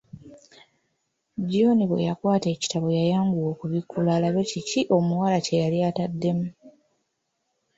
[1.51, 6.47] John bwe yakwata ekitabo yayanguwa okubikkula alabe kiki omuwala kye yali ataddemu.